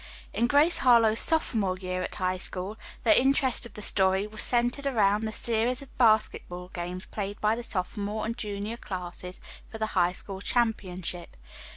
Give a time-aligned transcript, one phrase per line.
[0.33, 4.87] In "Grace Harlowe's Sophomore Year at High School" the interest of the story was centered
[4.87, 9.85] around the series of basketball games played by the sophomore and junior classes for the
[9.93, 11.37] High School championship.